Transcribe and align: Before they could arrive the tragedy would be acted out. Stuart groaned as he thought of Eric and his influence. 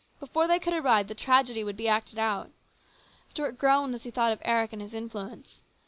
Before 0.19 0.47
they 0.47 0.57
could 0.57 0.73
arrive 0.73 1.07
the 1.07 1.13
tragedy 1.13 1.63
would 1.63 1.77
be 1.77 1.87
acted 1.87 2.17
out. 2.17 2.49
Stuart 3.29 3.59
groaned 3.59 3.93
as 3.93 4.01
he 4.01 4.09
thought 4.09 4.31
of 4.33 4.41
Eric 4.43 4.73
and 4.73 4.81
his 4.81 4.95
influence. 4.95 5.61